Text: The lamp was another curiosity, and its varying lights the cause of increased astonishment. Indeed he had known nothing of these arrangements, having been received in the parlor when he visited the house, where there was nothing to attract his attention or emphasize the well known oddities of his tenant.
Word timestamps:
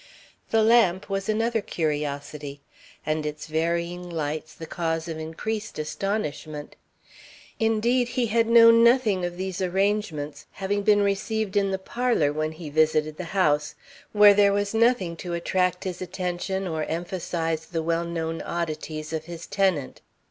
The 0.49 0.63
lamp 0.63 1.11
was 1.11 1.29
another 1.29 1.61
curiosity, 1.61 2.59
and 3.05 3.23
its 3.23 3.45
varying 3.45 4.09
lights 4.09 4.55
the 4.55 4.65
cause 4.65 5.07
of 5.07 5.19
increased 5.19 5.77
astonishment. 5.77 6.75
Indeed 7.59 8.07
he 8.07 8.25
had 8.25 8.47
known 8.49 8.83
nothing 8.83 9.23
of 9.23 9.37
these 9.37 9.61
arrangements, 9.61 10.47
having 10.53 10.81
been 10.81 11.03
received 11.03 11.55
in 11.55 11.69
the 11.69 11.77
parlor 11.77 12.33
when 12.33 12.53
he 12.53 12.71
visited 12.71 13.17
the 13.17 13.25
house, 13.37 13.75
where 14.11 14.33
there 14.33 14.51
was 14.53 14.73
nothing 14.73 15.15
to 15.17 15.35
attract 15.35 15.83
his 15.83 16.01
attention 16.01 16.67
or 16.67 16.83
emphasize 16.85 17.67
the 17.67 17.83
well 17.83 18.03
known 18.03 18.41
oddities 18.41 19.13
of 19.13 19.25
his 19.25 19.45
tenant. 19.45 20.01